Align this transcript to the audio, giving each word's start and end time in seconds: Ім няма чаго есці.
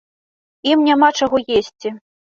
Ім 0.71 0.79
няма 0.89 1.13
чаго 1.21 1.37
есці. 1.63 1.89